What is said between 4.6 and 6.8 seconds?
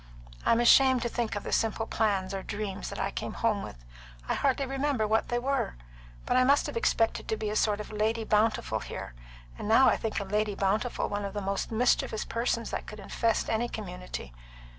remember what they were; but I must have